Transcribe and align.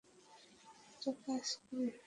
একটা 0.89 1.11
কাজ 1.23 1.45
করি! 1.63 1.87